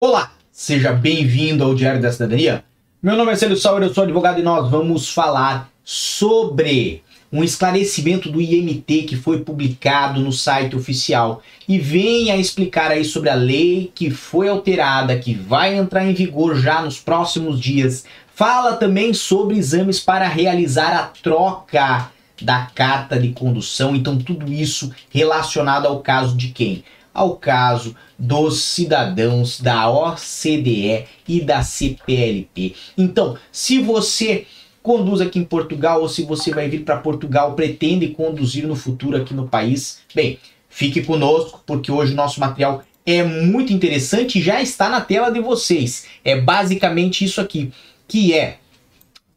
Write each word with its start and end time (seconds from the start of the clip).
Olá, 0.00 0.30
seja 0.52 0.92
bem-vindo 0.92 1.64
ao 1.64 1.74
Diário 1.74 2.00
da 2.00 2.12
Cidadania. 2.12 2.62
Meu 3.02 3.16
nome 3.16 3.32
é 3.32 3.34
Célio 3.34 3.56
Sauer, 3.56 3.82
eu 3.82 3.92
sou 3.92 4.04
advogado 4.04 4.38
e 4.38 4.44
nós 4.44 4.70
vamos 4.70 5.12
falar 5.12 5.72
sobre 5.82 7.02
um 7.32 7.42
esclarecimento 7.42 8.30
do 8.30 8.40
IMT 8.40 9.02
que 9.02 9.16
foi 9.16 9.40
publicado 9.40 10.20
no 10.20 10.30
site 10.30 10.76
oficial 10.76 11.42
e 11.68 11.80
vem 11.80 12.30
a 12.30 12.36
explicar 12.36 12.92
aí 12.92 13.04
sobre 13.04 13.28
a 13.28 13.34
lei 13.34 13.90
que 13.92 14.08
foi 14.08 14.48
alterada, 14.48 15.18
que 15.18 15.34
vai 15.34 15.74
entrar 15.74 16.04
em 16.04 16.14
vigor 16.14 16.54
já 16.54 16.80
nos 16.80 17.00
próximos 17.00 17.58
dias. 17.58 18.04
Fala 18.32 18.76
também 18.76 19.12
sobre 19.12 19.58
exames 19.58 19.98
para 19.98 20.28
realizar 20.28 20.96
a 20.96 21.02
troca 21.02 22.08
da 22.40 22.66
carta 22.72 23.18
de 23.18 23.30
condução, 23.30 23.96
então 23.96 24.16
tudo 24.16 24.52
isso 24.52 24.92
relacionado 25.10 25.86
ao 25.86 25.98
caso 25.98 26.36
de 26.36 26.50
quem? 26.50 26.84
Ao 27.18 27.36
caso 27.36 27.96
dos 28.16 28.62
cidadãos 28.62 29.60
da 29.60 29.90
OCDE 29.90 31.04
e 31.26 31.40
da 31.40 31.62
CPLP. 31.62 32.74
Então, 32.96 33.36
se 33.50 33.78
você 33.78 34.46
conduz 34.82 35.20
aqui 35.20 35.38
em 35.38 35.44
Portugal 35.44 36.00
ou 36.00 36.08
se 36.08 36.22
você 36.22 36.52
vai 36.52 36.68
vir 36.68 36.84
para 36.84 36.98
Portugal, 36.98 37.54
pretende 37.54 38.08
conduzir 38.08 38.66
no 38.66 38.76
futuro 38.76 39.16
aqui 39.16 39.34
no 39.34 39.48
país, 39.48 40.00
bem, 40.14 40.38
fique 40.68 41.02
conosco 41.02 41.60
porque 41.66 41.90
hoje 41.90 42.12
o 42.12 42.16
nosso 42.16 42.38
material 42.38 42.84
é 43.04 43.24
muito 43.24 43.72
interessante 43.72 44.38
e 44.38 44.42
já 44.42 44.62
está 44.62 44.88
na 44.88 45.00
tela 45.00 45.30
de 45.30 45.40
vocês. 45.40 46.06
É 46.24 46.40
basicamente 46.40 47.24
isso 47.24 47.40
aqui, 47.40 47.72
que 48.06 48.32
é 48.32 48.58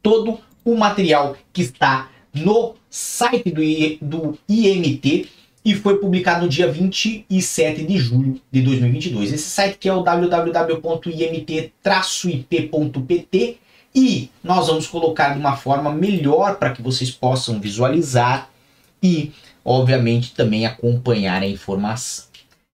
todo 0.03 0.39
o 0.63 0.75
material 0.75 1.35
que 1.51 1.63
está 1.63 2.09
no 2.33 2.75
site 2.89 3.49
do, 3.49 3.63
do 4.01 4.39
IMT 4.47 5.40
e 5.63 5.75
foi 5.75 5.97
publicado 5.97 6.43
no 6.45 6.49
dia 6.49 6.71
27 6.71 7.83
de 7.83 7.97
julho 7.97 8.41
de 8.51 8.61
2022. 8.61 9.31
Esse 9.33 9.49
site 9.49 9.77
que 9.77 9.87
é 9.87 9.93
o 9.93 10.01
www.imt-ip.pt 10.01 10.77
e 13.93 14.29
nós 14.43 14.67
vamos 14.67 14.87
colocar 14.87 15.33
de 15.33 15.39
uma 15.39 15.55
forma 15.55 15.91
melhor 15.91 16.55
para 16.57 16.71
que 16.71 16.81
vocês 16.81 17.11
possam 17.11 17.59
visualizar 17.59 18.49
e, 19.03 19.31
obviamente, 19.63 20.33
também 20.33 20.65
acompanhar 20.65 21.41
a 21.41 21.47
informação. 21.47 22.25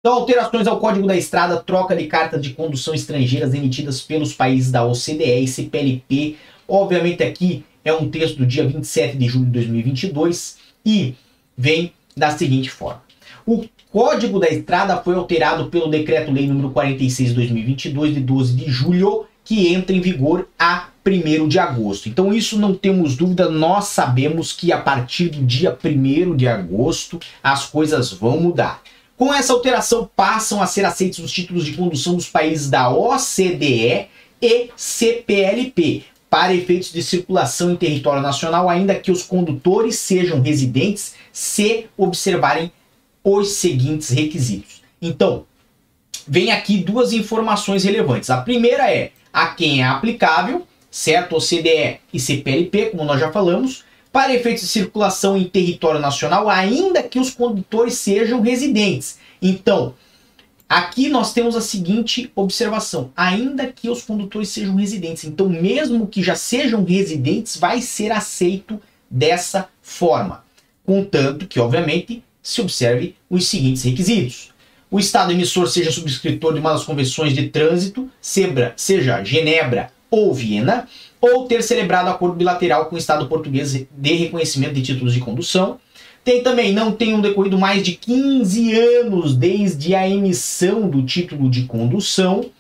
Então, 0.01 0.13
alterações 0.15 0.67
ao 0.67 0.79
Código 0.79 1.07
da 1.07 1.17
Estrada, 1.17 1.57
troca 1.57 1.97
de 1.97 2.07
cartas 2.07 2.43
de 2.43 2.51
condução 2.53 2.93
estrangeiras 2.93 3.55
emitidas 3.55 4.03
pelos 4.03 4.35
países 4.35 4.71
da 4.71 4.85
OCDE 4.85 5.45
e 5.45 5.49
CPLP. 5.49 6.37
Obviamente, 6.69 7.23
aqui 7.23 7.65
é 7.83 7.93
um 7.93 8.11
texto 8.11 8.37
do 8.37 8.47
dia 8.47 8.67
27 8.67 9.17
de 9.17 9.27
julho 9.27 9.47
de 9.47 9.53
2022 9.53 10.59
e 10.85 11.15
vem 11.57 11.93
da 12.17 12.31
seguinte 12.31 12.71
forma. 12.71 13.03
O 13.47 13.65
Código 13.91 14.41
da 14.41 14.49
Estrada 14.49 14.97
foi 14.97 15.15
alterado 15.15 15.67
pelo 15.67 15.89
Decreto-Lei 15.89 16.47
número 16.47 16.71
46 16.71 17.29
de 17.29 17.35
2022 17.37 18.15
de 18.15 18.21
12 18.21 18.53
de 18.55 18.71
julho, 18.71 19.27
que 19.45 19.73
entra 19.73 19.95
em 19.95 20.01
vigor 20.01 20.49
a 20.59 20.89
1 21.07 21.47
de 21.47 21.59
agosto. 21.59 22.09
Então 22.09 22.33
isso 22.33 22.59
não 22.59 22.75
temos 22.75 23.17
dúvida, 23.17 23.49
nós 23.49 23.89
sabemos 23.89 24.53
que 24.53 24.73
a 24.73 24.79
partir 24.79 25.29
do 25.29 25.45
dia 25.45 25.77
1 25.85 26.35
de 26.35 26.49
agosto 26.49 27.21
as 27.43 27.67
coisas 27.67 28.13
vão 28.13 28.41
mudar. 28.41 28.83
Com 29.17 29.33
essa 29.33 29.53
alteração 29.53 30.11
passam 30.17 30.61
a 30.61 30.67
ser 30.67 30.85
aceitos 30.85 31.21
os 31.21 31.31
títulos 31.31 31.65
de 31.65 31.75
condução 31.75 32.17
dos 32.17 32.29
países 32.29 32.69
da 32.69 32.91
OCDE 32.91 34.07
e 34.43 34.71
CPLP, 34.77 36.05
para 36.29 36.53
efeitos 36.53 36.93
de 36.93 37.01
circulação 37.01 37.71
em 37.71 37.77
território 37.77 38.21
nacional, 38.21 38.69
ainda 38.69 38.97
que 38.97 39.13
os 39.13 39.23
condutores 39.23 40.01
sejam 40.01 40.41
residentes, 40.41 41.15
se 41.35 41.89
observarem 41.97 42.71
os 43.25 43.55
seguintes 43.55 44.11
requisitos. 44.11 44.83
Então, 45.03 45.45
vem 46.29 46.53
aqui 46.53 46.79
duas 46.79 47.13
informações 47.13 47.83
relevantes. 47.83 48.31
A 48.31 48.41
primeira 48.41 48.89
é 48.89 49.11
a 49.33 49.49
quem 49.49 49.83
é 49.83 49.85
aplicável, 49.85 50.65
certo? 50.89 51.35
OCDE 51.35 51.99
e 52.13 52.21
CPLP, 52.21 52.91
como 52.91 53.03
nós 53.03 53.19
já 53.19 53.33
falamos, 53.33 53.85
para 54.13 54.33
efeitos 54.33 54.63
de 54.63 54.69
circulação 54.69 55.37
em 55.37 55.43
território 55.43 55.99
nacional, 55.99 56.49
ainda 56.49 57.03
que 57.03 57.19
os 57.19 57.31
condutores 57.31 57.95
sejam 57.95 58.41
residentes. 58.41 59.19
Então, 59.43 59.95
Aqui 60.67 61.09
nós 61.09 61.33
temos 61.33 61.55
a 61.55 61.61
seguinte 61.61 62.33
observação: 62.35 63.13
ainda 63.15 63.67
que 63.67 63.89
os 63.89 64.03
condutores 64.03 64.49
sejam 64.49 64.75
residentes, 64.75 65.25
então, 65.25 65.49
mesmo 65.49 66.07
que 66.07 66.23
já 66.23 66.35
sejam 66.35 66.83
residentes, 66.83 67.57
vai 67.57 67.83
ser 67.83 68.11
aceito 68.11 68.81
dessa 69.11 69.69
forma, 69.83 70.44
contanto 70.85 71.47
que, 71.47 71.59
obviamente, 71.59 72.23
se 72.43 72.61
observe 72.61 73.17
os 73.29 73.47
seguintes 73.47 73.83
requisitos. 73.83 74.51
O 74.91 74.99
Estado 74.99 75.33
emissor 75.33 75.67
seja 75.67 75.91
subscritor 75.91 76.53
de 76.53 76.61
uma 76.61 76.73
das 76.73 76.85
convenções 76.85 77.33
de 77.35 77.49
trânsito, 77.49 78.09
seja 78.21 79.25
Genebra 79.25 79.91
ou 80.11 80.33
Viena, 80.33 80.87
ou 81.21 81.47
ter 81.47 81.63
celebrado 81.63 82.11
acordo 82.11 82.37
bilateral 82.37 82.87
com 82.87 82.95
o 82.95 82.99
Estado 82.99 83.27
português 83.27 83.73
de 83.73 84.15
reconhecimento 84.15 84.75
de 84.75 84.83
títulos 84.83 85.15
de 85.15 85.21
condução, 85.21 85.81
tem 86.23 86.43
também, 86.43 86.73
não 86.73 86.93
tenham 86.93 87.21
decorrido 87.21 87.59
mais 87.59 87.83
de 87.83 87.93
15 87.93 88.73
anos 88.75 89.37
desde 89.37 89.95
a 89.95 90.09
emissão 90.09 90.89
do 90.89 91.03
título 91.03 91.51
de 91.51 91.65
condução 91.65 92.51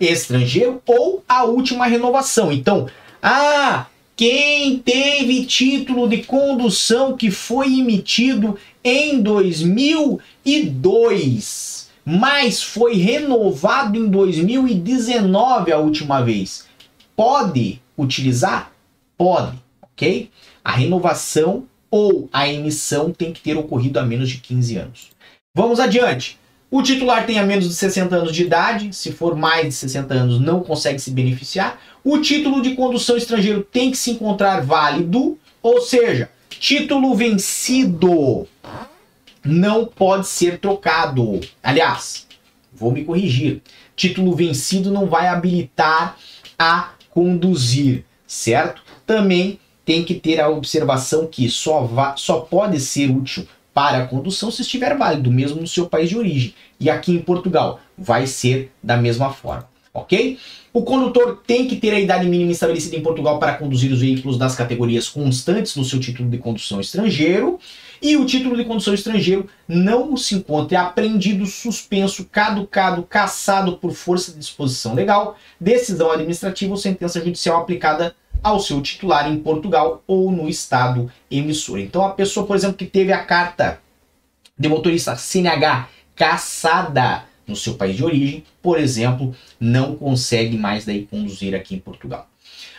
estrangeiro 0.00 0.80
ou 0.86 1.22
a 1.28 1.44
última 1.44 1.86
renovação. 1.86 2.50
Então, 2.52 2.86
ah, 3.22 3.86
quem 4.14 4.78
teve 4.78 5.46
título 5.46 6.06
de 6.08 6.22
condução 6.24 7.16
que 7.16 7.30
foi 7.30 7.78
emitido 7.78 8.58
em 8.84 9.22
2002, 9.22 11.90
mas 12.04 12.62
foi 12.62 12.96
renovado 12.96 13.98
em 13.98 14.06
2019 14.08 15.72
a 15.72 15.78
última 15.78 16.22
vez, 16.22 16.66
pode 17.16 17.80
utilizar? 17.96 18.70
Pode, 19.16 19.56
ok? 19.80 20.28
A 20.64 20.72
renovação 20.72 21.64
ou 21.90 22.28
a 22.32 22.48
emissão 22.48 23.12
tem 23.12 23.32
que 23.32 23.40
ter 23.40 23.56
ocorrido 23.56 23.98
há 23.98 24.02
menos 24.02 24.28
de 24.30 24.38
15 24.38 24.76
anos. 24.76 25.10
Vamos 25.54 25.78
adiante. 25.78 26.38
O 26.72 26.82
titular 26.82 27.26
tem 27.26 27.38
a 27.38 27.44
menos 27.44 27.68
de 27.68 27.74
60 27.74 28.16
anos 28.16 28.34
de 28.34 28.44
idade, 28.44 28.94
se 28.94 29.12
for 29.12 29.36
mais 29.36 29.66
de 29.66 29.72
60 29.72 30.14
anos 30.14 30.40
não 30.40 30.62
consegue 30.62 30.98
se 30.98 31.10
beneficiar. 31.10 31.78
O 32.02 32.16
título 32.16 32.62
de 32.62 32.74
condução 32.74 33.14
estrangeiro 33.14 33.62
tem 33.62 33.90
que 33.90 33.98
se 33.98 34.12
encontrar 34.12 34.62
válido, 34.62 35.38
ou 35.62 35.82
seja, 35.82 36.30
título 36.48 37.14
vencido 37.14 38.48
não 39.44 39.84
pode 39.84 40.26
ser 40.26 40.60
trocado. 40.60 41.40
Aliás, 41.62 42.26
vou 42.72 42.90
me 42.90 43.04
corrigir. 43.04 43.60
Título 43.94 44.34
vencido 44.34 44.90
não 44.90 45.06
vai 45.06 45.28
habilitar 45.28 46.16
a 46.58 46.92
conduzir, 47.10 48.06
certo? 48.26 48.82
Também 49.06 49.60
tem 49.84 50.02
que 50.02 50.14
ter 50.14 50.40
a 50.40 50.48
observação 50.48 51.26
que 51.26 51.50
só, 51.50 52.14
só 52.16 52.40
pode 52.40 52.80
ser 52.80 53.10
útil 53.10 53.46
para 53.74 53.98
a 53.98 54.06
condução 54.06 54.50
se 54.50 54.62
estiver 54.62 54.96
válido, 54.96 55.30
mesmo 55.30 55.60
no 55.60 55.66
seu 55.66 55.86
país 55.86 56.08
de 56.08 56.16
origem. 56.16 56.54
E 56.78 56.90
aqui 56.90 57.12
em 57.12 57.20
Portugal 57.20 57.80
vai 57.96 58.26
ser 58.26 58.70
da 58.82 58.96
mesma 58.96 59.32
forma, 59.32 59.68
ok? 59.92 60.38
O 60.74 60.82
condutor 60.82 61.42
tem 61.46 61.66
que 61.66 61.76
ter 61.76 61.92
a 61.92 62.00
idade 62.00 62.26
mínima 62.26 62.52
estabelecida 62.52 62.96
em 62.96 63.02
Portugal 63.02 63.38
para 63.38 63.54
conduzir 63.54 63.92
os 63.92 64.00
veículos 64.00 64.38
das 64.38 64.54
categorias 64.54 65.06
constantes 65.06 65.76
no 65.76 65.84
seu 65.84 66.00
título 66.00 66.30
de 66.30 66.38
condução 66.38 66.80
estrangeiro. 66.80 67.58
E 68.00 68.16
o 68.16 68.24
título 68.24 68.56
de 68.56 68.64
condução 68.64 68.94
estrangeiro 68.94 69.48
não 69.68 70.16
se 70.16 70.34
encontra 70.34 70.80
apreendido, 70.80 71.44
suspenso, 71.44 72.24
caducado, 72.24 73.02
cassado 73.02 73.76
por 73.76 73.92
força 73.92 74.32
de 74.32 74.38
disposição 74.38 74.94
legal, 74.94 75.36
decisão 75.60 76.10
administrativa 76.10 76.72
ou 76.72 76.78
sentença 76.78 77.20
judicial 77.22 77.60
aplicada 77.60 78.16
ao 78.42 78.60
seu 78.60 78.80
titular 78.82 79.30
em 79.30 79.38
Portugal 79.38 80.02
ou 80.06 80.30
no 80.30 80.48
estado 80.48 81.10
emissor. 81.30 81.78
Então, 81.78 82.04
a 82.04 82.10
pessoa, 82.10 82.46
por 82.46 82.56
exemplo, 82.56 82.76
que 82.76 82.86
teve 82.86 83.12
a 83.12 83.24
carta 83.24 83.80
de 84.58 84.68
motorista 84.68 85.16
CNH 85.16 85.88
caçada 86.14 87.24
no 87.46 87.56
seu 87.56 87.74
país 87.74 87.96
de 87.96 88.04
origem, 88.04 88.44
por 88.60 88.78
exemplo, 88.78 89.34
não 89.58 89.94
consegue 89.94 90.56
mais 90.56 90.84
daí 90.84 91.06
conduzir 91.06 91.54
aqui 91.54 91.74
em 91.74 91.78
Portugal. 91.78 92.28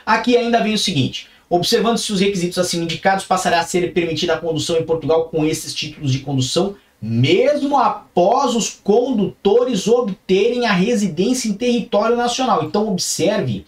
Aqui 0.06 0.36
ainda 0.36 0.62
vem 0.62 0.74
o 0.74 0.78
seguinte: 0.78 1.28
observando 1.50 1.98
se 1.98 2.12
os 2.12 2.20
requisitos 2.20 2.58
assim 2.58 2.82
indicados, 2.82 3.26
passará 3.26 3.60
a 3.60 3.66
ser 3.66 3.94
permitida 3.94 4.34
a 4.34 4.40
condução 4.40 4.78
em 4.78 4.86
Portugal 4.86 5.26
com 5.30 5.46
esses 5.46 5.74
títulos 5.74 6.12
de 6.12 6.20
condução, 6.20 6.76
mesmo 7.02 7.78
após 7.78 8.56
os 8.56 8.70
condutores 8.70 9.88
obterem 9.88 10.66
a 10.66 10.74
residência 10.74 11.50
em 11.50 11.54
território 11.54 12.16
nacional. 12.16 12.64
Então, 12.64 12.88
observe 12.88 13.66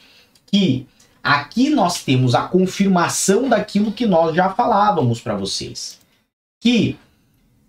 que 0.48 0.88
Aqui 1.26 1.72
nós 1.72 2.04
temos 2.04 2.36
a 2.36 2.44
confirmação 2.44 3.50
daquilo 3.50 3.92
que 3.92 4.06
nós 4.06 4.36
já 4.36 4.52
falávamos 4.52 5.20
para 5.20 5.36
vocês. 5.36 5.98
Que 6.62 6.98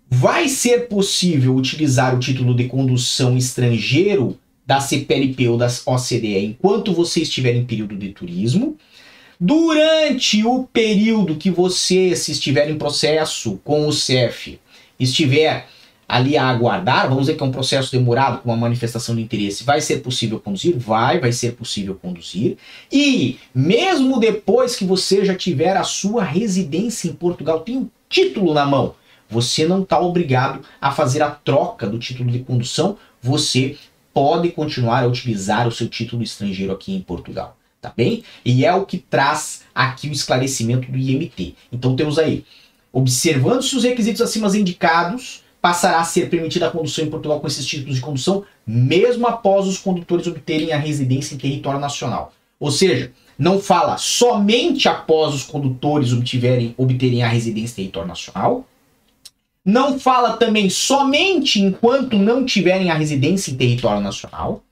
vai 0.07 0.47
ser 0.47 0.87
possível 0.87 1.55
utilizar 1.55 2.13
o 2.13 2.19
título 2.19 2.53
de 2.53 2.65
condução 2.65 3.35
estrangeiro 3.35 4.37
da 4.63 4.79
CPLP 4.79 5.47
ou 5.47 5.57
da 5.57 5.65
OCDE 5.87 6.37
enquanto 6.45 6.93
você 6.93 7.23
estiver 7.23 7.55
em 7.55 7.65
período 7.65 7.95
de 7.95 8.09
turismo. 8.09 8.77
Durante 9.39 10.45
o 10.45 10.65
período 10.65 11.35
que 11.35 11.49
você, 11.49 12.15
se 12.15 12.33
estiver 12.33 12.69
em 12.69 12.77
processo 12.77 13.59
com 13.63 13.87
o 13.87 13.91
CEF, 13.91 14.59
estiver 14.99 15.67
ali 16.07 16.37
a 16.37 16.47
aguardar, 16.47 17.09
vamos 17.09 17.25
dizer 17.25 17.35
que 17.35 17.43
é 17.43 17.45
um 17.45 17.51
processo 17.51 17.91
demorado 17.91 18.39
com 18.39 18.49
uma 18.49 18.55
manifestação 18.55 19.15
de 19.15 19.21
interesse, 19.21 19.63
vai 19.63 19.81
ser 19.81 19.97
possível 19.97 20.39
conduzir? 20.39 20.77
Vai, 20.77 21.19
vai 21.19 21.33
ser 21.33 21.53
possível 21.53 21.95
conduzir. 21.95 22.57
E 22.91 23.37
mesmo 23.53 24.19
depois 24.19 24.75
que 24.75 24.85
você 24.85 25.25
já 25.25 25.35
tiver 25.35 25.75
a 25.75 25.83
sua 25.83 26.23
residência 26.23 27.09
em 27.09 27.13
Portugal, 27.13 27.59
tem 27.59 27.77
um 27.77 27.89
título 28.07 28.53
na 28.53 28.65
mão, 28.65 28.95
você 29.29 29.67
não 29.67 29.81
está 29.81 29.99
obrigado 29.99 30.61
a 30.79 30.91
fazer 30.91 31.21
a 31.21 31.29
troca 31.29 31.85
do 31.85 31.99
título 31.99 32.31
de 32.31 32.39
condução, 32.39 32.97
você 33.21 33.75
pode 34.13 34.49
continuar 34.51 35.03
a 35.03 35.07
utilizar 35.07 35.67
o 35.67 35.71
seu 35.71 35.87
título 35.89 36.23
estrangeiro 36.23 36.71
aqui 36.71 36.95
em 36.95 37.01
Portugal, 37.01 37.57
tá 37.81 37.91
bem? 37.95 38.23
E 38.45 38.65
é 38.65 38.73
o 38.73 38.85
que 38.85 38.97
traz 38.97 39.63
aqui 39.75 40.07
o 40.07 40.13
esclarecimento 40.13 40.89
do 40.89 40.97
IMT. 40.97 41.55
Então 41.71 41.95
temos 41.95 42.17
aí, 42.17 42.45
observando-se 42.93 43.75
os 43.75 43.83
requisitos 43.83 44.21
acima 44.21 44.47
indicados, 44.57 45.43
passará 45.67 45.99
a 45.99 46.05
ser 46.05 46.29
permitida 46.29 46.67
a 46.67 46.71
condução 46.71 47.03
em 47.03 47.09
Portugal 47.09 47.41
com 47.41 47.47
esses 47.47 47.65
títulos 47.65 47.95
de 47.95 48.01
condução, 48.01 48.45
mesmo 48.65 49.27
após 49.27 49.67
os 49.67 49.77
condutores 49.77 50.25
obterem 50.25 50.71
a 50.71 50.77
residência 50.77 51.35
em 51.35 51.37
território 51.37 51.77
nacional. 51.77 52.31
Ou 52.57 52.71
seja, 52.71 53.11
não 53.37 53.59
fala 53.59 53.97
somente 53.97 54.87
após 54.87 55.33
os 55.33 55.43
condutores 55.43 56.13
obtiverem, 56.13 56.73
obterem 56.77 57.21
a 57.21 57.27
residência 57.27 57.73
em 57.73 57.83
território 57.83 58.07
nacional. 58.07 58.65
Não 59.65 59.99
fala 59.99 60.37
também 60.37 60.69
somente 60.69 61.59
enquanto 61.59 62.17
não 62.17 62.45
tiverem 62.45 62.89
a 62.89 62.93
residência 62.93 63.51
em 63.51 63.57
território 63.57 64.01
nacional. 64.01 64.63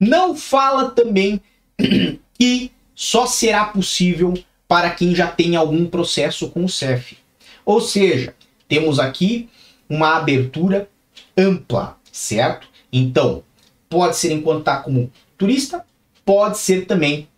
Não 0.00 0.34
fala 0.34 0.90
também 0.90 1.40
que 2.36 2.72
só 2.92 3.24
será 3.24 3.66
possível 3.66 4.34
para 4.66 4.90
quem 4.90 5.14
já 5.14 5.28
tem 5.28 5.54
algum 5.54 5.86
processo 5.86 6.48
com 6.50 6.64
o 6.64 6.68
CEF. 6.68 7.16
Ou 7.64 7.80
seja, 7.80 8.34
temos 8.66 8.98
aqui 8.98 9.48
uma 9.90 10.16
abertura 10.16 10.88
ampla, 11.36 11.98
certo? 12.12 12.68
Então, 12.92 13.42
pode 13.88 14.16
ser 14.16 14.32
enquanto 14.32 14.60
está 14.60 14.76
como 14.76 15.12
turista, 15.36 15.84
pode 16.24 16.58
ser 16.58 16.86
também 16.86 17.28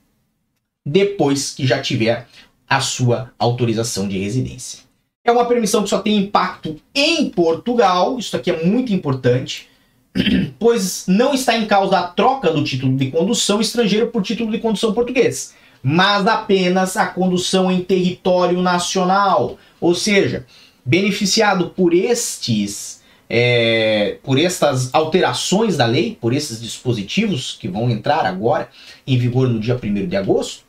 depois 0.84 1.50
que 1.50 1.66
já 1.66 1.81
tiver 1.81 2.28
a 2.69 2.81
sua 2.81 3.32
autorização 3.38 4.06
de 4.06 4.19
residência. 4.19 4.81
É 5.25 5.32
uma 5.32 5.46
permissão 5.46 5.82
que 5.82 5.88
só 5.88 6.00
tem 6.00 6.16
impacto 6.16 6.81
em 6.94 7.31
Portugal, 7.31 8.19
isso 8.19 8.37
aqui 8.37 8.50
é 8.50 8.64
muito 8.64 8.93
importante, 8.93 9.69
pois 10.58 11.04
não 11.06 11.32
está 11.32 11.56
em 11.56 11.66
causa 11.66 11.99
a 11.99 12.08
troca 12.08 12.50
do 12.50 12.64
título 12.64 12.96
de 12.96 13.10
condução 13.10 13.60
estrangeiro 13.60 14.08
por 14.08 14.22
título 14.22 14.50
de 14.50 14.58
condução 14.58 14.93
português, 14.93 15.54
mas 15.82 16.26
apenas 16.26 16.96
a 16.96 17.06
condução 17.06 17.70
em 17.70 17.82
território 17.82 18.60
nacional. 18.60 19.58
Ou 19.81 19.94
seja, 19.94 20.46
beneficiado 20.84 21.70
por 21.70 21.94
estes 21.94 23.02
é, 23.34 24.19
por 24.23 24.38
estas 24.38 24.93
alterações 24.93 25.75
da 25.75 25.87
lei, 25.87 26.19
por 26.20 26.34
esses 26.34 26.61
dispositivos 26.61 27.56
que 27.58 27.67
vão 27.67 27.88
entrar 27.88 28.26
agora 28.26 28.69
em 29.06 29.17
vigor 29.17 29.49
no 29.49 29.58
dia 29.58 29.75
1 29.82 30.06
de 30.06 30.17
agosto, 30.17 30.64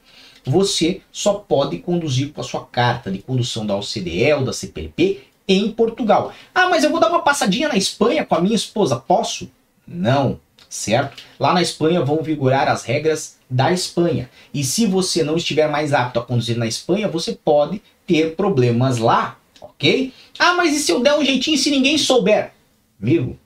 você 0.45 1.01
só 1.12 1.33
pode 1.33 1.80
conduzir 1.80 2.31
com 2.31 2.39
a 2.39 2.44
sua 2.44 2.65
carta 2.65 3.12
de 3.12 3.19
condução 3.19 3.65
da 3.65 3.75
OCDE 3.75 4.31
ou 4.33 4.45
da 4.45 4.54
CPLP 4.54 5.24
em 5.45 5.69
Portugal. 5.71 6.33
Ah, 6.56 6.69
mas 6.69 6.86
eu 6.86 6.89
vou 6.89 7.01
dar 7.01 7.09
uma 7.09 7.21
passadinha 7.21 7.68
na 7.68 7.75
Espanha 7.75 8.25
com 8.25 8.36
a 8.36 8.42
minha 8.42 8.56
esposa, 8.56 8.95
posso? 8.95 9.51
Não, 9.86 10.39
certo? 10.69 11.21
Lá 11.38 11.54
na 11.54 11.62
Espanha 11.62 12.01
vão 12.01 12.21
vigorar 12.21 12.69
as 12.69 12.83
regras 12.83 13.38
da 13.50 13.74
Espanha. 13.74 14.30
E 14.54 14.63
se 14.63 14.86
você 14.86 15.21
não 15.21 15.36
estiver 15.36 15.69
mais 15.69 15.94
apto 15.94 16.19
a 16.19 16.24
conduzir 16.24 16.57
na 16.57 16.66
Espanha, 16.66 17.09
você 17.09 17.33
pode 17.33 17.81
ter 18.07 18.36
problemas 18.36 19.00
lá 19.00 19.38
ok? 19.73 20.13
Ah, 20.39 20.53
mas 20.53 20.75
e 20.75 20.79
se 20.79 20.91
eu 20.91 21.01
der 21.01 21.17
um 21.17 21.25
jeitinho 21.25 21.57
se 21.57 21.69
ninguém 21.69 21.97
souber? 21.97 22.53
Amigo, 23.01 23.37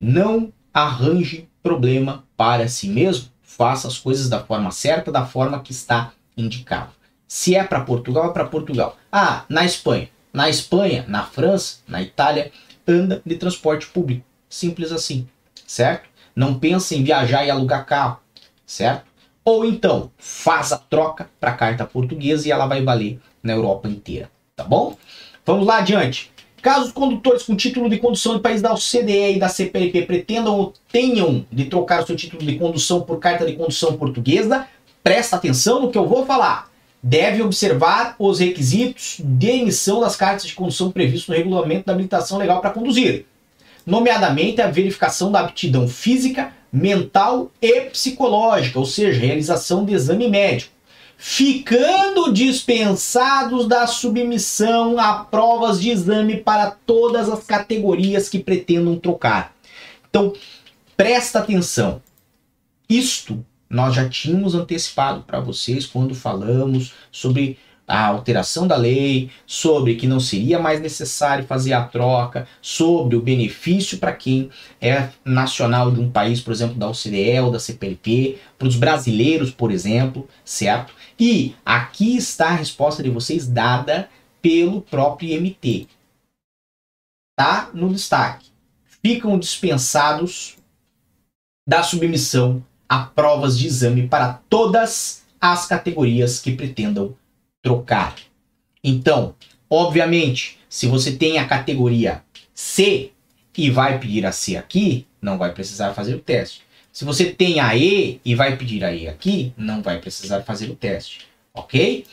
não 0.00 0.52
arranje 0.72 1.48
problema 1.62 2.24
para 2.36 2.68
si 2.68 2.88
mesmo. 2.88 3.30
Faça 3.42 3.88
as 3.88 3.98
coisas 3.98 4.28
da 4.28 4.44
forma 4.44 4.70
certa, 4.70 5.10
da 5.12 5.24
forma 5.24 5.60
que 5.60 5.72
está 5.72 6.12
indicado. 6.36 6.92
Se 7.26 7.54
é 7.54 7.64
para 7.64 7.80
Portugal, 7.80 8.30
é 8.30 8.32
para 8.32 8.44
Portugal. 8.44 8.98
Ah, 9.10 9.44
na 9.48 9.64
Espanha. 9.64 10.08
Na 10.32 10.50
Espanha, 10.50 11.04
na 11.06 11.22
França, 11.24 11.78
na 11.86 12.02
Itália, 12.02 12.50
anda 12.86 13.22
de 13.24 13.36
transporte 13.36 13.86
público. 13.86 14.26
Simples 14.48 14.92
assim, 14.92 15.28
certo? 15.66 16.08
Não 16.34 16.58
pense 16.58 16.94
em 16.94 17.04
viajar 17.04 17.46
e 17.46 17.50
alugar 17.50 17.86
carro, 17.86 18.18
certo? 18.66 19.06
Ou 19.44 19.64
então, 19.64 20.10
faz 20.18 20.72
a 20.72 20.78
troca 20.78 21.30
para 21.38 21.52
a 21.52 21.56
carta 21.56 21.86
portuguesa 21.86 22.48
e 22.48 22.50
ela 22.50 22.66
vai 22.66 22.82
valer 22.82 23.20
na 23.44 23.52
Europa 23.52 23.86
inteira, 23.88 24.30
tá 24.56 24.64
bom? 24.64 24.96
Vamos 25.44 25.66
lá 25.66 25.78
adiante. 25.78 26.32
Caso 26.62 26.86
os 26.86 26.92
condutores 26.92 27.42
com 27.42 27.54
título 27.54 27.90
de 27.90 27.98
condução 27.98 28.36
de 28.36 28.40
país 28.40 28.62
da 28.62 28.72
OCDE 28.72 29.34
e 29.34 29.38
da 29.38 29.50
CPLP 29.50 30.06
pretendam 30.06 30.58
ou 30.58 30.72
tenham 30.90 31.44
de 31.52 31.66
trocar 31.66 32.02
o 32.02 32.06
seu 32.06 32.16
título 32.16 32.42
de 32.42 32.58
condução 32.58 33.02
por 33.02 33.18
carta 33.18 33.44
de 33.44 33.52
condução 33.52 33.98
portuguesa, 33.98 34.66
presta 35.02 35.36
atenção 35.36 35.82
no 35.82 35.90
que 35.90 35.98
eu 35.98 36.08
vou 36.08 36.24
falar. 36.24 36.70
Deve 37.02 37.42
observar 37.42 38.16
os 38.18 38.38
requisitos 38.38 39.20
de 39.22 39.50
emissão 39.50 40.00
das 40.00 40.16
cartas 40.16 40.46
de 40.46 40.54
condução 40.54 40.90
previstos 40.90 41.28
no 41.28 41.34
regulamento 41.34 41.84
da 41.84 41.92
habilitação 41.92 42.38
legal 42.38 42.62
para 42.62 42.70
conduzir, 42.70 43.26
nomeadamente 43.84 44.62
a 44.62 44.70
verificação 44.70 45.30
da 45.30 45.40
aptidão 45.40 45.86
física, 45.86 46.50
mental 46.72 47.50
e 47.60 47.82
psicológica, 47.82 48.78
ou 48.78 48.86
seja, 48.86 49.20
realização 49.20 49.84
de 49.84 49.92
exame 49.92 50.28
médico 50.28 50.73
ficando 51.26 52.30
dispensados 52.34 53.66
da 53.66 53.86
submissão 53.86 55.00
a 55.00 55.24
provas 55.24 55.80
de 55.80 55.88
exame 55.88 56.36
para 56.36 56.70
todas 56.70 57.30
as 57.30 57.44
categorias 57.44 58.28
que 58.28 58.38
pretendam 58.38 58.98
trocar. 58.98 59.56
Então, 60.06 60.34
presta 60.94 61.38
atenção. 61.38 62.02
Isto 62.86 63.42
nós 63.70 63.94
já 63.94 64.06
tínhamos 64.06 64.54
antecipado 64.54 65.22
para 65.22 65.40
vocês 65.40 65.86
quando 65.86 66.14
falamos 66.14 66.92
sobre 67.10 67.58
a 67.86 68.06
alteração 68.06 68.66
da 68.66 68.76
lei, 68.76 69.30
sobre 69.46 69.94
que 69.94 70.06
não 70.06 70.18
seria 70.18 70.58
mais 70.58 70.80
necessário 70.80 71.46
fazer 71.46 71.72
a 71.72 71.84
troca, 71.84 72.48
sobre 72.60 73.16
o 73.16 73.22
benefício 73.22 73.98
para 73.98 74.12
quem 74.12 74.50
é 74.80 75.10
nacional 75.24 75.90
de 75.90 76.00
um 76.00 76.10
país, 76.10 76.40
por 76.40 76.52
exemplo, 76.52 76.76
da 76.76 76.88
OCDE 76.88 77.40
ou 77.40 77.50
da 77.50 77.60
CPLP, 77.60 78.38
para 78.58 78.68
os 78.68 78.76
brasileiros, 78.76 79.50
por 79.50 79.70
exemplo, 79.70 80.28
certo? 80.44 80.94
E 81.18 81.54
aqui 81.64 82.16
está 82.16 82.48
a 82.48 82.56
resposta 82.56 83.02
de 83.02 83.10
vocês 83.10 83.46
dada 83.46 84.08
pelo 84.40 84.80
próprio 84.80 85.30
IMT. 85.30 85.88
Tá 87.36 87.70
no 87.74 87.92
destaque. 87.92 88.48
Ficam 89.02 89.38
dispensados 89.38 90.56
da 91.68 91.82
submissão 91.82 92.64
a 92.88 93.00
provas 93.00 93.58
de 93.58 93.66
exame 93.66 94.06
para 94.06 94.34
todas 94.48 95.24
as 95.40 95.66
categorias 95.66 96.40
que 96.40 96.54
pretendam 96.54 97.14
trocar. 97.64 98.14
Então, 98.84 99.34
obviamente, 99.68 100.58
se 100.68 100.86
você 100.86 101.10
tem 101.10 101.38
a 101.38 101.46
categoria 101.46 102.22
C 102.52 103.10
e 103.56 103.70
vai 103.70 103.98
pedir 103.98 104.26
a 104.26 104.30
C 104.30 104.56
aqui, 104.56 105.06
não 105.20 105.38
vai 105.38 105.52
precisar 105.52 105.94
fazer 105.94 106.14
o 106.14 106.20
teste. 106.20 106.62
Se 106.92 107.04
você 107.04 107.24
tem 107.24 107.58
a 107.58 107.74
E 107.74 108.20
e 108.24 108.34
vai 108.34 108.56
pedir 108.56 108.84
a 108.84 108.92
E 108.92 109.08
aqui, 109.08 109.52
não 109.56 109.82
vai 109.82 109.98
precisar 109.98 110.42
fazer 110.42 110.70
o 110.70 110.76
teste, 110.76 111.26
ok? 111.52 112.04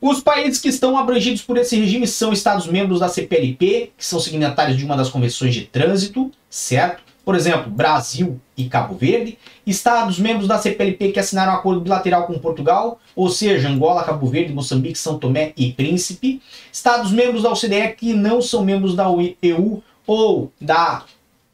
Os 0.00 0.20
países 0.20 0.60
que 0.60 0.68
estão 0.68 0.98
abrangidos 0.98 1.42
por 1.42 1.56
esse 1.56 1.78
regime 1.78 2.08
são 2.08 2.32
Estados-membros 2.32 2.98
da 2.98 3.08
CPLP, 3.08 3.92
que 3.96 4.04
são 4.04 4.18
signatários 4.18 4.76
de 4.76 4.84
uma 4.84 4.96
das 4.96 5.08
convenções 5.08 5.54
de 5.54 5.62
trânsito, 5.62 6.30
certo? 6.50 7.04
Por 7.24 7.36
exemplo, 7.36 7.70
Brasil 7.70 8.40
e 8.56 8.64
Cabo 8.64 8.94
Verde, 8.96 9.38
estados 9.66 10.18
membros 10.18 10.48
da 10.48 10.58
CPLP 10.58 11.12
que 11.12 11.20
assinaram 11.20 11.52
um 11.52 11.56
acordo 11.56 11.80
bilateral 11.80 12.26
com 12.26 12.38
Portugal, 12.38 12.98
ou 13.14 13.28
seja, 13.28 13.68
Angola, 13.68 14.02
Cabo 14.02 14.26
Verde, 14.26 14.52
Moçambique, 14.52 14.98
São 14.98 15.18
Tomé 15.18 15.52
e 15.56 15.72
Príncipe, 15.72 16.42
estados 16.72 17.12
membros 17.12 17.42
da 17.42 17.52
OCDE 17.52 17.94
que 17.96 18.12
não 18.12 18.42
são 18.42 18.64
membros 18.64 18.96
da 18.96 19.06
EU 19.40 19.82
ou 20.04 20.52
da, 20.60 21.04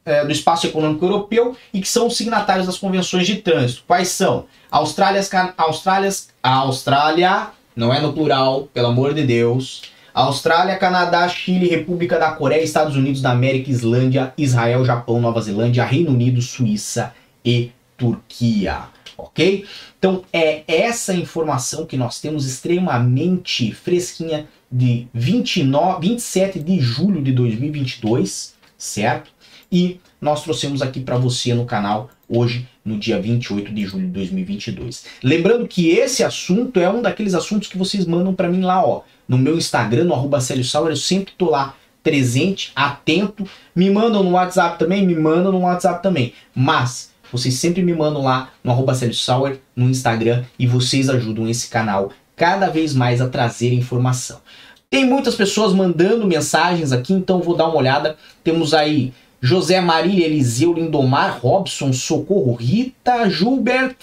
é, 0.06 0.24
do 0.24 0.32
Espaço 0.32 0.66
Econômico 0.66 1.04
Europeu 1.04 1.54
e 1.72 1.82
que 1.82 1.88
são 1.88 2.08
signatários 2.08 2.66
das 2.66 2.78
convenções 2.78 3.26
de 3.26 3.36
trânsito. 3.36 3.84
Quais 3.86 4.08
são? 4.08 4.46
Austrália, 4.70 5.20
Austrália, 5.56 6.10
Austrália, 6.42 7.48
não 7.76 7.92
é 7.92 8.00
no 8.00 8.12
plural, 8.12 8.68
pelo 8.72 8.88
amor 8.88 9.12
de 9.12 9.24
Deus. 9.24 9.82
Austrália, 10.22 10.76
Canadá, 10.76 11.28
Chile, 11.28 11.68
República 11.68 12.18
da 12.18 12.32
Coreia, 12.32 12.60
Estados 12.60 12.96
Unidos 12.96 13.22
da 13.22 13.30
América, 13.30 13.70
Islândia, 13.70 14.32
Israel, 14.36 14.84
Japão, 14.84 15.20
Nova 15.20 15.40
Zelândia, 15.40 15.84
Reino 15.84 16.10
Unido, 16.10 16.42
Suíça 16.42 17.14
e 17.44 17.70
Turquia. 17.96 18.80
Ok? 19.16 19.64
Então 19.96 20.24
é 20.32 20.64
essa 20.66 21.14
informação 21.14 21.86
que 21.86 21.96
nós 21.96 22.20
temos 22.20 22.46
extremamente 22.46 23.72
fresquinha 23.72 24.48
de 24.70 25.06
29, 25.14 26.08
27 26.08 26.58
de 26.58 26.80
julho 26.80 27.22
de 27.22 27.30
2022, 27.30 28.54
certo? 28.76 29.30
E 29.70 30.00
nós 30.20 30.42
trouxemos 30.42 30.82
aqui 30.82 30.98
para 30.98 31.16
você 31.16 31.54
no 31.54 31.64
canal 31.64 32.10
hoje, 32.28 32.66
no 32.84 32.98
dia 32.98 33.20
28 33.20 33.72
de 33.72 33.84
julho 33.84 34.06
de 34.06 34.12
2022. 34.12 35.04
Lembrando 35.22 35.68
que 35.68 35.90
esse 35.90 36.24
assunto 36.24 36.80
é 36.80 36.90
um 36.90 37.02
daqueles 37.02 37.34
assuntos 37.34 37.68
que 37.68 37.78
vocês 37.78 38.04
mandam 38.04 38.34
para 38.34 38.48
mim 38.48 38.62
lá, 38.62 38.84
ó 38.84 39.02
no 39.28 39.36
meu 39.38 39.56
Instagram, 39.56 40.04
no 40.04 40.14
arroba 40.14 40.40
Sauer, 40.40 40.92
eu 40.92 40.96
sempre 40.96 41.34
tô 41.36 41.50
lá 41.50 41.74
presente, 42.02 42.72
atento. 42.74 43.46
Me 43.76 43.90
mandam 43.90 44.22
no 44.22 44.30
WhatsApp 44.30 44.78
também, 44.78 45.06
me 45.06 45.14
mandam 45.14 45.52
no 45.52 45.60
WhatsApp 45.60 46.02
também. 46.02 46.32
Mas 46.54 47.12
vocês 47.30 47.54
sempre 47.54 47.82
me 47.82 47.94
mandam 47.94 48.22
lá 48.22 48.50
no 48.64 48.72
arroba 48.72 48.94
Sauer, 48.94 49.60
no 49.76 49.90
Instagram, 49.90 50.44
e 50.58 50.66
vocês 50.66 51.10
ajudam 51.10 51.48
esse 51.48 51.68
canal 51.68 52.10
cada 52.34 52.68
vez 52.68 52.94
mais 52.94 53.20
a 53.20 53.28
trazer 53.28 53.74
informação. 53.74 54.40
Tem 54.88 55.04
muitas 55.04 55.34
pessoas 55.34 55.74
mandando 55.74 56.26
mensagens 56.26 56.92
aqui, 56.92 57.12
então 57.12 57.42
vou 57.42 57.54
dar 57.54 57.66
uma 57.66 57.76
olhada. 57.76 58.16
Temos 58.42 58.72
aí 58.72 59.12
José 59.40 59.80
Maria 59.80 60.24
Eliseu 60.24 60.72
Lindomar 60.72 61.38
Robson, 61.40 61.92
Socorro 61.92 62.54
Rita, 62.54 63.28
Gilbert, 63.28 63.96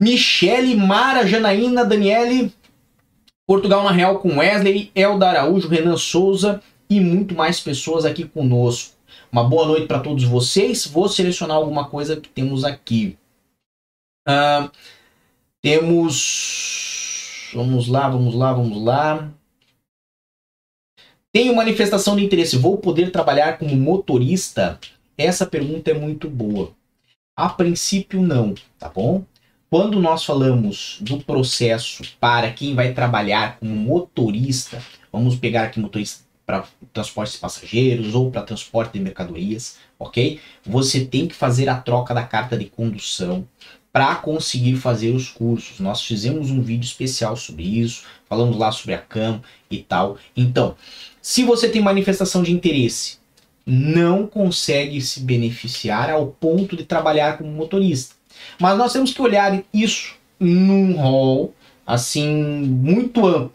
Michele, 0.00 0.76
Mara, 0.76 1.26
Janaína, 1.26 1.84
Daniele, 1.84 2.52
Portugal 3.48 3.82
na 3.82 3.90
Real 3.90 4.18
com 4.18 4.36
Wesley, 4.36 4.92
Elda 4.94 5.30
Araújo, 5.30 5.68
Renan 5.68 5.96
Souza 5.96 6.62
e 6.90 7.00
muito 7.00 7.34
mais 7.34 7.58
pessoas 7.58 8.04
aqui 8.04 8.28
conosco. 8.28 8.94
Uma 9.32 9.42
boa 9.42 9.66
noite 9.66 9.86
para 9.86 10.00
todos 10.00 10.22
vocês. 10.24 10.86
Vou 10.86 11.08
selecionar 11.08 11.56
alguma 11.56 11.88
coisa 11.88 12.20
que 12.20 12.28
temos 12.28 12.62
aqui. 12.62 13.16
Uh, 14.28 14.70
temos. 15.62 17.50
Vamos 17.54 17.88
lá, 17.88 18.10
vamos 18.10 18.34
lá, 18.34 18.52
vamos 18.52 18.84
lá. 18.84 19.32
Tenho 21.32 21.56
manifestação 21.56 22.16
de 22.16 22.24
interesse. 22.26 22.58
Vou 22.58 22.76
poder 22.76 23.10
trabalhar 23.10 23.56
como 23.56 23.74
motorista? 23.74 24.78
Essa 25.16 25.46
pergunta 25.46 25.90
é 25.90 25.94
muito 25.94 26.28
boa. 26.28 26.72
A 27.34 27.48
princípio, 27.48 28.20
não, 28.20 28.54
tá 28.78 28.90
bom? 28.90 29.24
Quando 29.70 30.00
nós 30.00 30.24
falamos 30.24 30.96
do 31.02 31.18
processo 31.18 32.02
para 32.18 32.50
quem 32.50 32.74
vai 32.74 32.94
trabalhar 32.94 33.58
como 33.58 33.74
motorista, 33.74 34.82
vamos 35.12 35.36
pegar 35.36 35.64
aqui 35.64 35.78
motorista 35.78 36.24
para 36.46 36.64
transporte 36.90 37.32
de 37.32 37.38
passageiros 37.38 38.14
ou 38.14 38.30
para 38.30 38.40
transporte 38.40 38.94
de 38.94 39.00
mercadorias, 39.00 39.76
ok? 39.98 40.40
Você 40.64 41.04
tem 41.04 41.28
que 41.28 41.34
fazer 41.34 41.68
a 41.68 41.76
troca 41.76 42.14
da 42.14 42.22
carta 42.22 42.56
de 42.56 42.64
condução 42.64 43.46
para 43.92 44.14
conseguir 44.14 44.76
fazer 44.76 45.10
os 45.10 45.28
cursos. 45.28 45.80
Nós 45.80 46.02
fizemos 46.02 46.50
um 46.50 46.62
vídeo 46.62 46.86
especial 46.86 47.36
sobre 47.36 47.64
isso, 47.64 48.04
falamos 48.26 48.56
lá 48.56 48.72
sobre 48.72 48.94
a 48.94 48.98
CAM 48.98 49.42
e 49.70 49.82
tal. 49.82 50.16
Então, 50.34 50.76
se 51.20 51.44
você 51.44 51.68
tem 51.68 51.82
manifestação 51.82 52.42
de 52.42 52.52
interesse, 52.52 53.18
não 53.66 54.26
consegue 54.26 54.98
se 55.02 55.20
beneficiar 55.20 56.08
ao 56.08 56.28
ponto 56.28 56.74
de 56.74 56.84
trabalhar 56.84 57.36
como 57.36 57.50
motorista. 57.50 58.17
Mas 58.58 58.76
nós 58.76 58.92
temos 58.92 59.12
que 59.12 59.22
olhar 59.22 59.62
isso 59.72 60.14
num 60.38 60.96
rol 60.96 61.54
assim 61.86 62.28
muito 62.28 63.26
amplo 63.26 63.52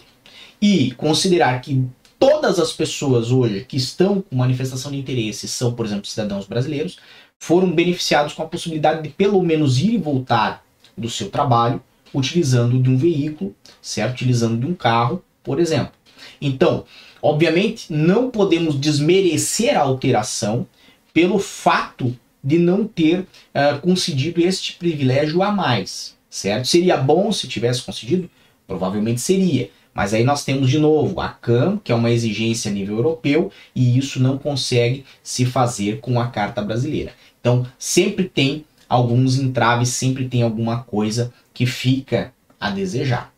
e 0.61 0.91
considerar 0.91 1.61
que 1.61 1.85
todas 2.17 2.57
as 2.59 2.71
pessoas 2.71 3.31
hoje 3.31 3.65
que 3.67 3.77
estão 3.77 4.21
com 4.21 4.35
manifestação 4.35 4.91
de 4.91 4.97
interesse 4.97 5.47
são, 5.47 5.73
por 5.73 5.85
exemplo, 5.85 6.07
cidadãos 6.07 6.47
brasileiros, 6.47 6.97
foram 7.37 7.69
beneficiados 7.69 8.33
com 8.33 8.41
a 8.41 8.47
possibilidade 8.47 9.03
de 9.03 9.09
pelo 9.09 9.41
menos 9.43 9.77
ir 9.77 9.93
e 9.93 9.97
voltar 9.97 10.63
do 10.97 11.09
seu 11.09 11.29
trabalho 11.29 11.81
utilizando 12.13 12.81
de 12.81 12.89
um 12.89 12.95
veículo, 12.95 13.53
certo? 13.81 14.13
Utilizando 14.13 14.59
de 14.59 14.65
um 14.65 14.73
carro, 14.73 15.23
por 15.43 15.59
exemplo. 15.59 15.91
Então, 16.39 16.85
obviamente, 17.21 17.91
não 17.91 18.29
podemos 18.29 18.79
desmerecer 18.79 19.77
a 19.77 19.81
alteração 19.81 20.65
pelo 21.13 21.39
fato 21.39 22.17
de 22.43 22.59
não 22.59 22.85
ter 22.85 23.19
uh, 23.19 23.79
concedido 23.81 24.41
este 24.41 24.73
privilégio 24.73 25.41
a 25.41 25.51
mais, 25.51 26.15
certo? 26.29 26.67
Seria 26.67 26.97
bom 26.97 27.31
se 27.31 27.47
tivesse 27.47 27.81
concedido? 27.81 28.29
Provavelmente 28.67 29.21
seria. 29.21 29.69
Mas 29.93 30.13
aí 30.13 30.23
nós 30.23 30.43
temos 30.43 30.69
de 30.69 30.79
novo 30.79 31.21
a 31.21 31.29
CAM, 31.29 31.79
que 31.83 31.91
é 31.91 31.95
uma 31.95 32.09
exigência 32.09 32.71
a 32.71 32.73
nível 32.73 32.97
europeu, 32.97 33.51
e 33.75 33.97
isso 33.97 34.19
não 34.19 34.37
consegue 34.37 35.05
se 35.21 35.45
fazer 35.45 35.99
com 35.99 36.19
a 36.19 36.27
carta 36.27 36.61
brasileira. 36.61 37.13
Então, 37.39 37.65
sempre 37.77 38.25
tem 38.25 38.65
alguns 38.89 39.37
entraves, 39.37 39.89
sempre 39.89 40.27
tem 40.27 40.41
alguma 40.41 40.83
coisa 40.83 41.31
que 41.53 41.65
fica 41.65 42.33
a 42.59 42.71
desejar. 42.71 43.31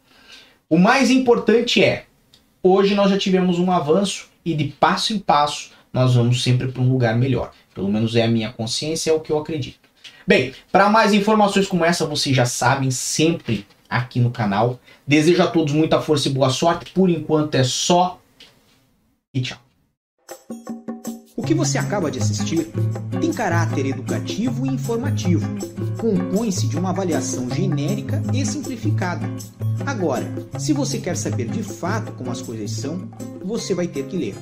O 0.70 0.78
mais 0.78 1.12
importante 1.12 1.84
é, 1.84 2.06
hoje 2.64 2.96
nós 2.96 3.10
já 3.10 3.18
tivemos 3.18 3.60
um 3.60 3.72
avanço 3.72 4.30
e 4.44 4.54
de 4.54 4.66
passo 4.66 5.14
em 5.14 5.20
passo 5.20 5.72
nós 5.92 6.16
vamos 6.16 6.44
sempre 6.44 6.68
para 6.68 6.82
um 6.82 6.92
lugar 6.92 7.16
melhor. 7.18 7.52
Pelo 7.75 7.91
menos 7.91 8.15
é 8.15 8.24
a 8.24 8.27
minha 8.27 8.53
consciência, 8.53 9.12
é 9.12 9.13
o 9.13 9.20
que 9.20 9.32
eu 9.32 9.38
acredito. 9.38 9.77
Bem, 10.25 10.53
para 10.72 10.89
mais 10.89 11.13
informações 11.13 11.67
como 11.67 11.84
essa, 11.84 12.08
vocês 12.08 12.34
já 12.34 12.46
sabem, 12.46 12.89
sempre 12.89 13.67
aqui 13.89 14.20
no 14.20 14.32
canal. 14.32 14.79
Desejo 15.05 15.44
a 15.44 15.48
todos 15.48 15.74
muita 15.74 16.01
força 16.01 16.29
e 16.29 16.32
boa 16.32 16.50
sorte. 16.50 16.91
Por 16.91 17.10
enquanto 17.10 17.55
é 17.55 17.63
só. 17.63 18.20
E 19.34 19.41
tchau. 19.41 19.60
O 21.36 21.44
que 21.44 21.53
você 21.53 21.77
acaba 21.77 22.10
de 22.10 22.17
assistir 22.17 22.72
tem 23.20 23.32
caráter 23.32 23.86
educativo 23.86 24.65
e 24.65 24.70
informativo. 24.70 25.46
Compõe-se 26.00 26.67
de 26.67 26.79
uma 26.79 26.91
avaliação 26.91 27.50
genérica 27.50 28.24
e 28.34 28.46
simplificada. 28.46 29.29
Agora, 29.86 30.25
se 30.58 30.72
você 30.72 30.98
quer 30.98 31.17
saber 31.17 31.50
de 31.50 31.62
fato 31.62 32.13
como 32.13 32.32
as 32.32 32.41
coisas 32.41 32.72
são, 32.72 33.10
você 33.44 33.75
vai 33.75 33.88
ter 33.88 34.05
que 34.05 34.17
ler. 34.17 34.36